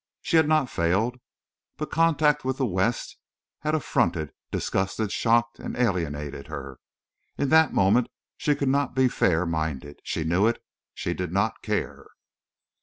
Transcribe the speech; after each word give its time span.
She 0.23 0.35
had 0.37 0.47
not 0.47 0.67
failed. 0.67 1.17
But 1.77 1.91
contact 1.91 2.43
with 2.43 2.57
the 2.57 2.65
West 2.65 3.17
had 3.59 3.75
affronted, 3.75 4.31
disgusted, 4.49 5.11
shocked, 5.11 5.59
and 5.59 5.77
alienated 5.77 6.47
her. 6.47 6.79
In 7.37 7.49
that 7.49 7.71
moment 7.71 8.07
she 8.35 8.55
could 8.55 8.67
not 8.69 8.95
be 8.95 9.07
fair 9.07 9.45
minded; 9.45 9.99
she 10.03 10.23
knew 10.23 10.47
it; 10.47 10.59
she 10.95 11.13
did 11.13 11.31
not 11.31 11.61
care. 11.61 12.07